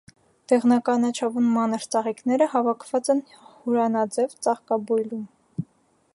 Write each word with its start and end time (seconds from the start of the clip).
Դեղնականաչավուն 0.51 1.51
մանր 1.57 1.85
ծաղիկները 1.97 2.49
հավաքված 2.55 3.13
են 3.15 3.23
հուրանաձև 3.51 4.37
ծաղկաբույլում։ 4.49 5.25